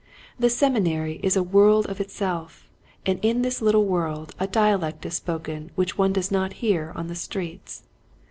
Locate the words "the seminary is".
0.39-1.35